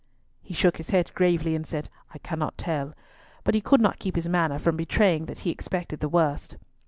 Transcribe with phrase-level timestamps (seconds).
[0.41, 2.95] He shook his head gravely and said, "I cannot tell,"
[3.43, 6.57] but he could not keep his manner from betraying that he expected the worst.